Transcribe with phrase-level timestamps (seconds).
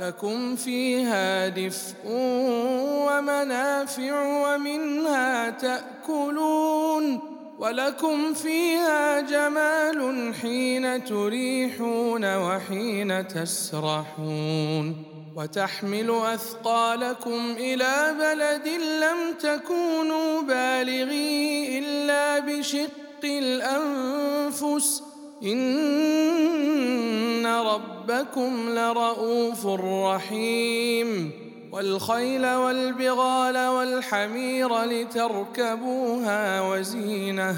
[0.00, 2.06] لكم فيها دفء
[3.08, 7.20] ومنافع ومنها تأكلون
[7.58, 22.38] ولكم فيها جمال حين تريحون وحين تسرحون وتحمل أثقالكم إلى بلد لم تكونوا بالغيه إلا
[22.38, 25.02] بشق الأنفس
[25.44, 31.30] ان ربكم لرؤوف رحيم
[31.72, 37.56] والخيل والبغال والحمير لتركبوها وزينه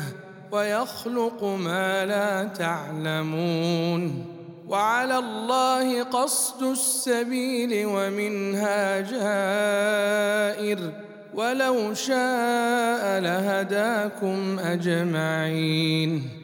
[0.52, 4.26] ويخلق ما لا تعلمون
[4.68, 10.78] وعلى الله قصد السبيل ومنها جائر
[11.34, 16.43] ولو شاء لهداكم اجمعين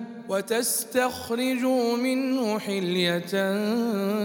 [0.31, 3.25] وتستخرجوا منه حلية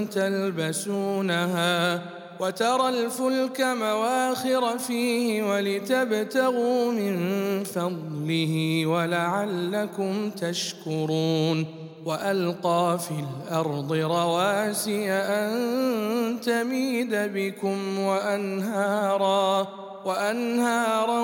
[0.04, 2.02] تلبسونها
[2.40, 7.16] وترى الفلك مواخر فيه ولتبتغوا من
[7.64, 11.66] فضله ولعلكم تشكرون
[12.04, 19.66] وألقى في الأرض رواسي أن تميد بكم وأنهارا
[20.04, 21.22] وأنهارا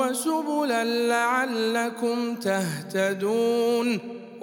[0.00, 4.13] وسبلا لعلكم تهتدون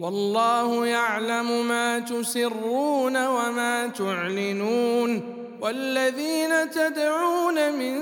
[0.00, 7.96] والله يعلم ما تسرون وما تعلنون والذين تدعون من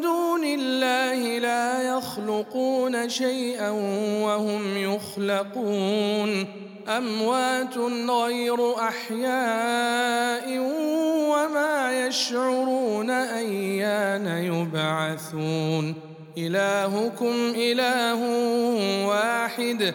[0.00, 3.70] دون الله لا يخلقون شيئا
[4.24, 6.46] وهم يخلقون
[6.88, 7.78] أموات
[8.10, 10.58] غير أحياء
[11.30, 15.94] وما يشعرون أيان يبعثون
[16.38, 18.20] إلهكم إله
[19.06, 19.94] واحد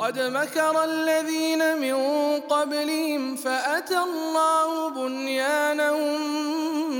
[0.00, 1.94] قد مكر الذين من
[2.40, 6.20] قبلهم فأتى الله بنيانهم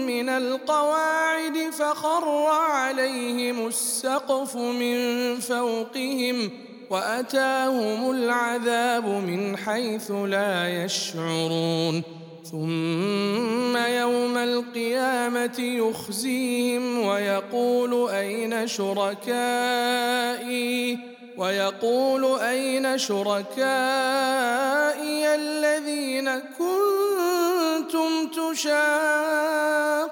[0.06, 6.50] من القواعد فخر عليهم السقف من فوقهم
[6.90, 12.02] وأتاهم العذاب من حيث لا يشعرون.
[12.50, 19.70] ثم يوم القيامة يخزيهم ويقول أين شركائي؟
[21.40, 23.54] ويقول أين شركائي
[25.34, 28.10] الذين كنتم
[28.52, 30.10] تشاقون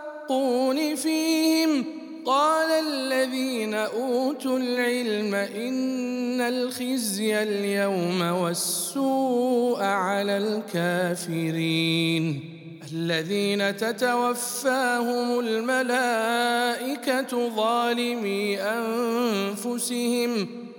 [0.94, 1.84] فيهم؟
[2.26, 12.40] قال الذين أوتوا العلم إن الخزي اليوم والسوء على الكافرين.
[12.92, 20.67] الذين تتوفاهم الملائكة ظالمي أنفسهم.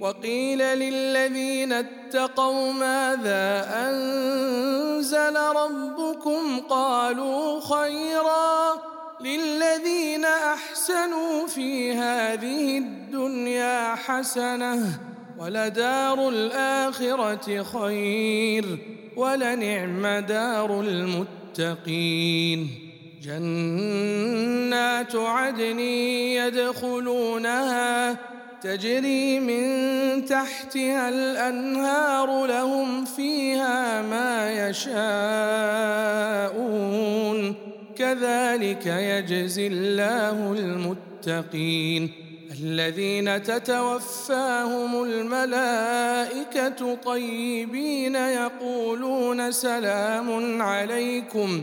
[0.00, 8.82] وقيل للذين اتقوا ماذا أنزل ربكم قالوا خيرا
[9.20, 15.00] للذين أحسنوا في هذه الدنيا حسنة
[15.38, 18.78] ولدار الآخرة خير
[19.16, 22.68] ولنعم دار المتقين
[23.22, 25.80] جنات عدن
[26.38, 28.16] يدخلونها
[28.62, 35.08] تجري من تحتها الأنهار لهم فيها ما يشاءون.
[37.96, 42.10] كذلك يجزي الله المتقين.
[42.62, 51.62] الذين تتوفاهم الملائكة طيبين يقولون سلام عليكم.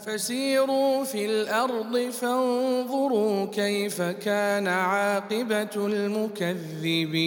[0.00, 7.26] فسيروا في الأرض فانظروا كيف كان عاقبة المكذبين.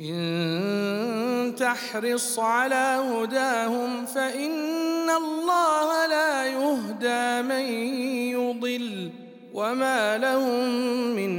[0.00, 7.64] إن تحرص على هداهم فإن الله لا يهدى من
[8.30, 9.10] يضل
[9.54, 10.70] وما لهم
[11.16, 11.30] من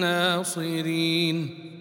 [0.00, 1.59] ناصرين.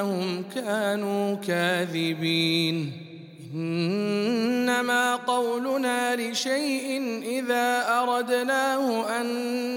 [0.00, 2.92] إنهم كانوا كاذبين.
[3.54, 9.26] إنما قولنا لشيء إذا أردناه أن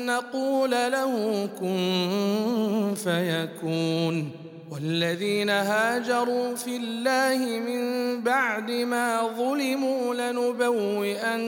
[0.05, 4.31] نقول له كن فيكون.
[4.71, 11.39] والذين هاجروا في الله من بعد ما ظلموا لنبوئنهم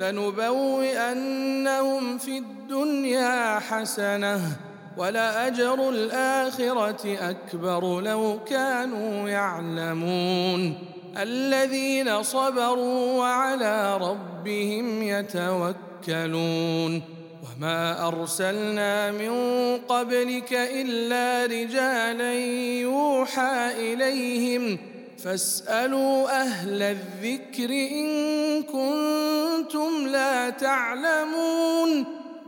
[0.00, 1.38] لنبوئنهم
[2.18, 4.40] في الدنيا حسنة.
[4.96, 10.78] ولأجر الآخرة أكبر لو كانوا يعلمون.
[11.16, 17.02] الذين صبروا وعلى ربهم يتوكلون.
[17.44, 19.32] وما أرسلنا من
[19.88, 22.34] قبلك إلا رجالا
[22.80, 24.78] يوحى إليهم.
[25.24, 28.08] فاسألوا أهل الذكر إن
[28.62, 32.23] كنتم لا تعلمون.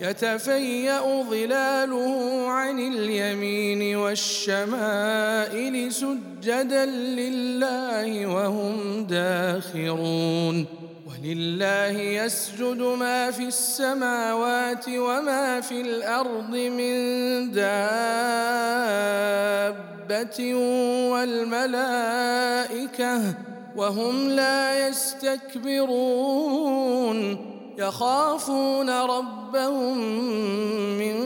[0.00, 10.66] يتفيأ ظلاله عن اليمين والشمائل سجدا لله وهم داخرون.
[11.08, 17.68] ولله يسجد ما في السماوات وما في الأرض من دابة
[21.12, 23.34] والملائكة
[23.76, 26.28] وهم لا يستكبرون.
[27.78, 29.98] يخافون ربهم
[30.98, 31.16] من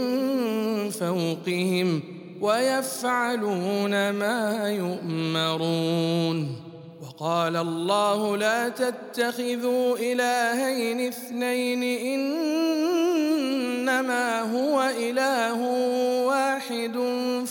[0.91, 2.03] فوقهم
[2.41, 6.57] ويفعلون ما يؤمرون.
[7.03, 11.83] وقال الله لا تتخذوا إلهين اثنين
[13.83, 15.61] إنما هو إله
[16.27, 16.99] واحد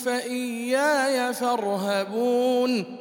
[0.06, 3.01] فإياي فارهبون.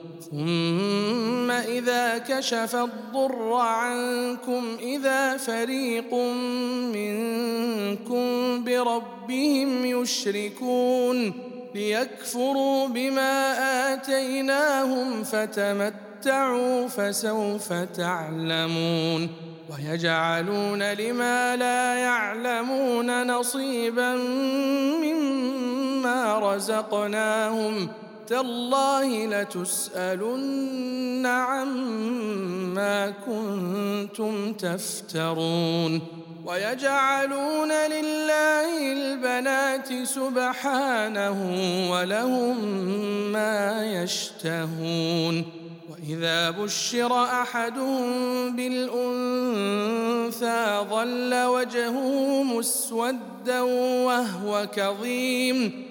[0.31, 6.13] ثم إذا كشف الضر عنكم إذا فريق
[6.93, 11.33] منكم بربهم يشركون
[11.75, 13.53] ليكفروا بما
[13.93, 19.29] آتيناهم فتمتعوا فسوف تعلمون
[19.69, 24.15] ويجعلون لما لا يعلمون نصيبا
[25.03, 27.89] مما رزقناهم
[28.31, 36.01] تالله لتسألن عما كنتم تفترون
[36.45, 41.37] ويجعلون لله البنات سبحانه
[41.91, 42.57] ولهم
[43.31, 45.45] ما يشتهون
[45.89, 50.05] وإذا بشر أحدهم بالأنثى
[50.89, 55.90] ظل وجهه مسودا وهو كظيم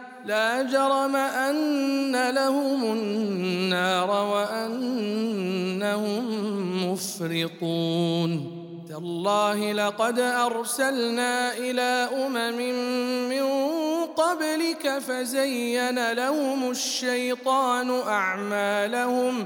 [0.25, 5.71] لا جرم أن لهم النار وأنهم
[6.91, 8.61] مفرطون.
[8.89, 12.57] تالله لقد أرسلنا إلى أمم
[13.29, 13.45] من
[14.07, 19.45] قبلك فزين لهم الشيطان أعمالهم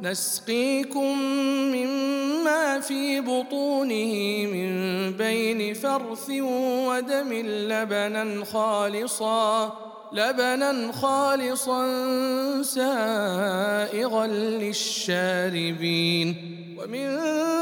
[0.00, 1.18] نسقيكم
[1.72, 4.70] مما في بطونه من
[5.12, 6.30] بين فرث
[6.88, 9.78] ودم لبنا خالصا
[10.12, 11.82] لبنا خالصا
[12.62, 14.26] سائغا
[14.60, 16.36] للشاربين.
[16.78, 17.20] ومن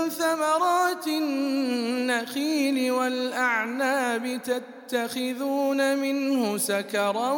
[0.09, 7.33] ثمرات النخيل والأعناب تتخذون منه سكرا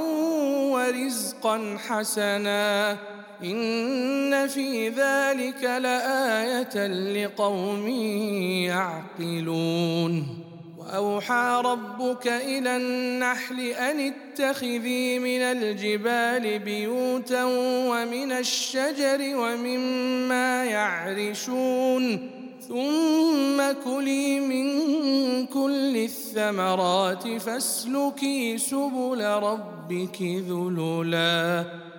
[0.72, 2.96] ورزقا حسنا.
[3.44, 7.88] ان في ذلك لايه لقوم
[8.68, 10.46] يعقلون
[10.78, 17.44] واوحى ربك إلى النحل ان اتخذي من الجبال بيوتا
[17.90, 22.30] ومن الشجر ومما يعرشون
[22.68, 24.66] ثم كلي من
[25.46, 31.85] كل الثمرات فاسلكي سبل ربك ذللا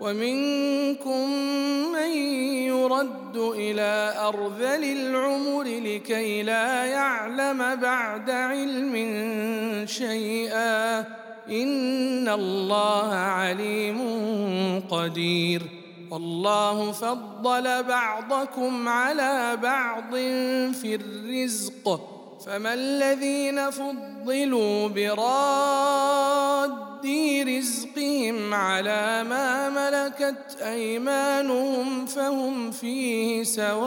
[0.00, 1.30] ومنكم
[1.92, 2.10] من
[2.66, 8.94] يرد إلى أرذل العمر لكي لا يعلم بعد علم
[9.86, 10.98] شيئا.
[11.48, 13.98] إن الله عليم
[14.90, 15.62] قدير.
[16.10, 20.10] والله فضل بعضكم على بعض
[20.74, 22.00] في الرزق.
[22.46, 26.72] فما الذين فضلوا براد
[27.48, 33.86] رزقهم على ما ملكت أيمانهم فهم فيه سواء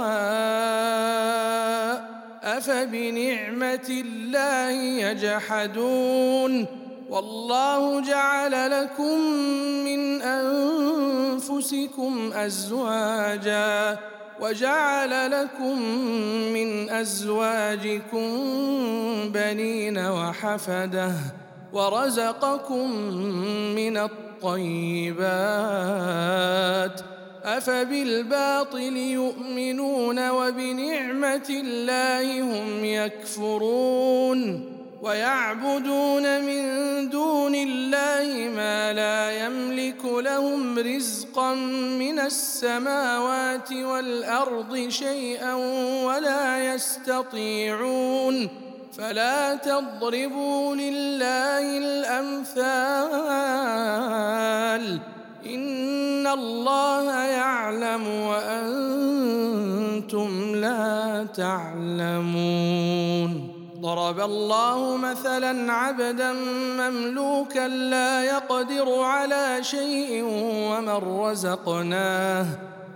[2.44, 4.72] أفبنعمة الله
[5.10, 6.66] يجحدون
[7.10, 9.20] والله جعل لكم
[9.86, 11.52] من أنفسكم
[12.34, 13.98] أزواجا
[14.42, 15.82] وجعل لكم
[16.54, 18.30] من أزواجكم
[19.34, 21.12] بنين وحفدة
[21.74, 22.92] ورزقكم
[23.76, 25.20] من الطيبات
[27.44, 34.70] أفبالباطل يؤمنون وبنعمة الله هم يكفرون
[35.02, 36.64] ويعبدون من
[37.10, 41.54] دون الله ما لا يملك لهم رزقا
[42.00, 45.54] من السماوات والأرض شيئا
[46.06, 48.69] ولا يستطيعون
[49.00, 52.60] فلا تضربوا لله الأمثال.
[55.46, 63.32] إن الله يعلم وأنتم لا تعلمون.
[63.82, 66.34] ضرب الله مثلا عبدا
[66.80, 70.24] مملوكا لا يقدر على شيء
[70.70, 72.46] ومن رزقناه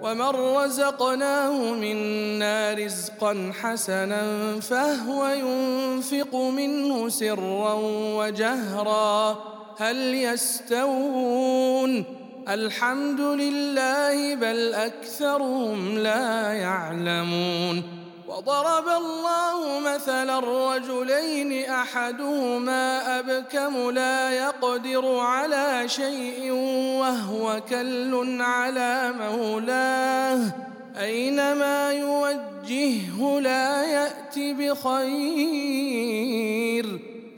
[0.04, 4.24] ومن رزقناه منا رزقا حسنا
[4.60, 7.74] فهو ينفق منه سرا
[8.20, 9.38] وجهرا.
[9.78, 12.06] هل يستوون؟
[12.50, 17.84] الحمد لله بل أكثرهم لا يعلمون.
[18.28, 26.52] وضرب الله مثلا الرجلين أحدهما ابكم لا يقدر على شيء
[27.00, 30.52] وهو كل على مولاه.
[31.00, 35.44] أينما يوجهه لا يأت بخير.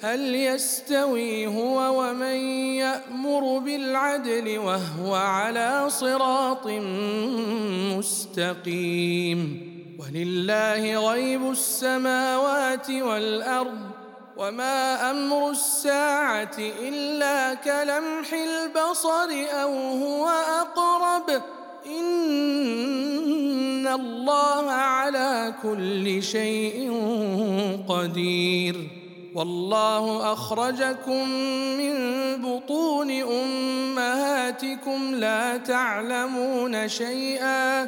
[0.02, 2.36] هل يستوي هو ومن
[2.76, 6.68] يأمر بالعدل وهو على صراط
[7.98, 13.95] مستقيم؟ ولله غيب السماوات والأرض.
[14.38, 19.30] وما أمر الساعة الا كلمح البصر
[19.62, 20.28] أو هو
[20.62, 21.42] اقرب
[21.86, 26.92] ان الله على كل شيء
[27.90, 28.88] قدير
[29.36, 31.30] والله اخرجكم
[31.78, 31.96] من
[32.42, 37.88] بطون امهاتكم لا تعلمون شيئا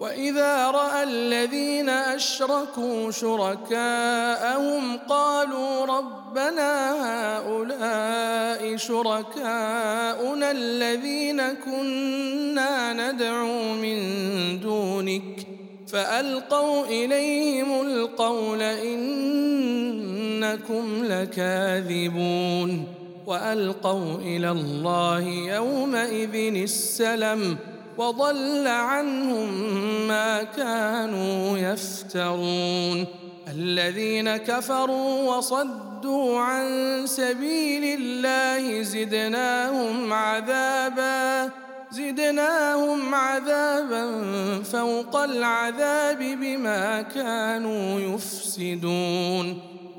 [0.00, 6.92] وإذا رأى الذين أشركوا شركاءهم قالوا ربنا
[7.38, 14.00] هؤلاء شركاؤنا الذين كنا ندعو من
[14.60, 15.46] دونك
[15.86, 19.44] فألقوا إليهم القول إنكم
[21.04, 22.86] لكاذبون
[23.26, 27.56] وألقوا إلى الله يومئذ السلم
[27.98, 29.48] وضل عنهم
[30.08, 33.06] ما كانوا يفترون.
[33.54, 36.66] الذين كفروا وصدوا عن
[37.06, 41.50] سبيل الله زدناهم عذابا
[41.92, 44.04] زدناهم عذابا
[44.62, 49.73] فوق العذاب بما كانوا يفسدون.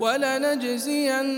[0.00, 1.30] ولنجزينهم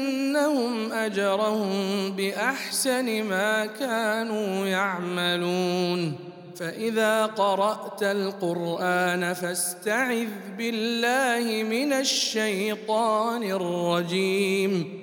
[0.92, 6.14] أجرهم بأحسن ما كانوا يعملون.
[6.56, 15.02] فإذا قرأت القرآن فاستعذ بالله من الشيطان الرجيم.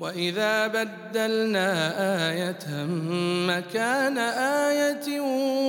[0.00, 1.92] وإذا بدلنا
[2.30, 2.86] آية
[3.48, 4.18] مكان
[4.68, 5.20] آية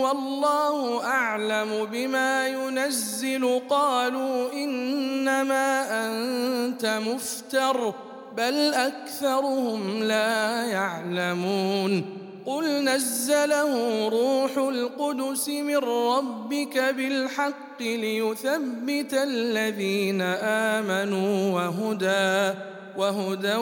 [0.01, 7.93] والله أعلم بما ينزل قالوا إنما أنت مفتر
[8.37, 12.05] بل أكثرهم لا يعلمون
[12.45, 22.59] قل نزله روح القدس من ربك بالحق ليثبت الذين آمنوا وهدى
[22.97, 23.55] وهدى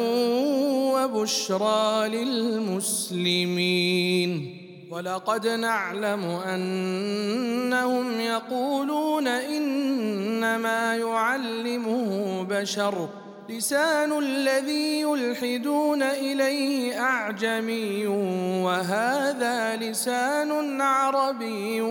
[0.95, 3.82] وبشرى للمسلمين.
[4.91, 13.10] ولقد نعلم أنهم يقولون إنما يعلمه بشر.
[13.50, 18.08] لسان الذي يلحدون إليه أعجمي.
[18.63, 21.82] وهذا لسان عربي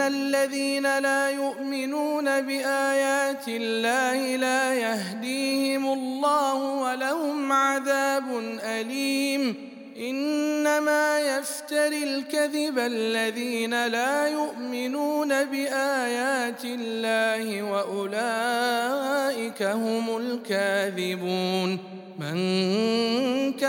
[0.00, 8.24] ان الذين لا يؤمنون بايات الله لا يهديهم الله ولهم عذاب
[8.62, 9.54] اليم
[9.96, 21.78] انما يفتري الكذب الذين لا يؤمنون بايات الله واولئك هم الكاذبون
[22.18, 22.36] من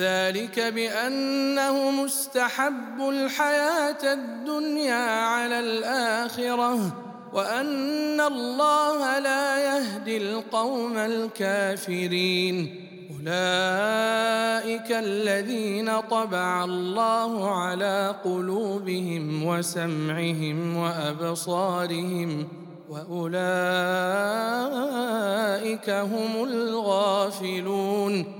[0.00, 6.96] ذلك بأنه مستحب الحياة الدنيا على الآخرة
[7.32, 12.86] وأن الله لا يهدي القوم الكافرين.
[13.10, 22.48] أولئك الذين طبع الله على قلوبهم وسمعهم وأبصارهم
[22.90, 23.40] وأولئك
[25.90, 28.39] هم الغافلون.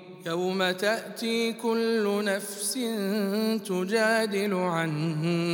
[0.25, 2.73] يوم تأتي كل نفس
[3.67, 4.91] تجادل عن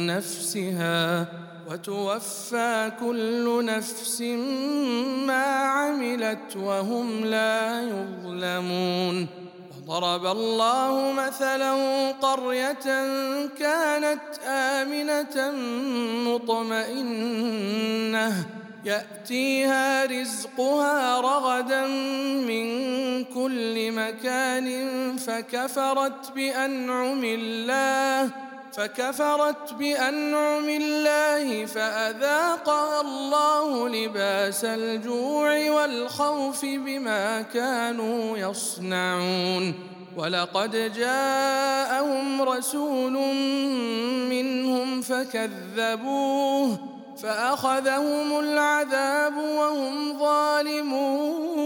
[0.08, 1.27] نفسها
[1.69, 4.21] وتوفى كل نفس
[5.27, 9.27] ما عملت وهم لا يظلمون
[9.88, 11.73] وضرب الله مثلا
[12.12, 12.73] قرية
[13.60, 15.51] كانت آمنة
[16.27, 17.77] مطمئنة
[18.86, 21.88] يأتيها رزقها رغدا
[22.48, 22.68] من
[23.24, 24.68] كل مكان
[25.18, 28.32] فكفرت بأنعم الله
[28.74, 39.74] فكفرت بأنعم الله فأذاقها الله لباس الجوع والخوف بما كانوا يصنعون.
[40.18, 43.13] ولقد جاءهم رسول
[44.30, 51.58] منهم فكذبوه فأخذهم العذاب وهم ظالمون.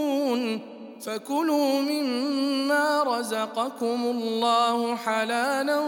[1.06, 5.82] فكلوا مما رزقكم الله حلالا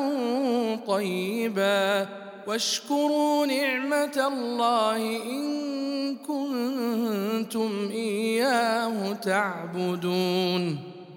[0.87, 2.07] طيبا.
[2.47, 10.92] واشكروا نعمة الله إن كنتم إياه تعبدون.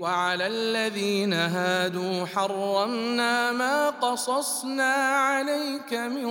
[0.00, 6.28] وعلى الذين هادوا حرمنا ما قصصنا عليك من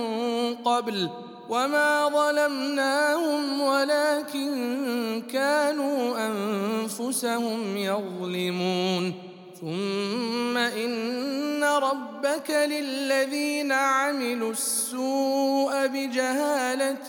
[0.54, 1.10] قبل
[1.48, 9.30] وما ظلمناهم ولكن كانوا أنفسهم يظلمون.
[9.60, 17.08] ثم إن ربك للذين عملوا السوء بجهالة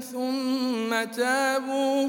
[0.00, 2.08] ثم تابوا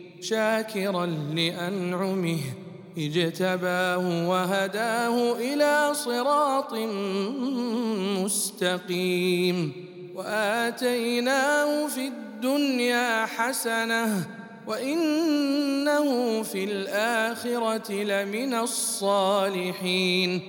[0.21, 2.39] شاكرا لأنعمه
[2.97, 6.73] اجتباه وهداه إلى صراط
[8.23, 9.73] مستقيم.
[10.15, 14.27] وآتيناه في الدنيا حسنة
[14.67, 20.41] وإنه في الآخرة لمن الصالحين.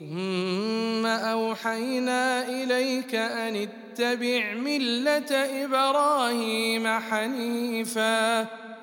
[0.00, 5.32] ثم أوحينا إليك أن اتبع ملة
[5.64, 8.46] إبراهيم حنيفا.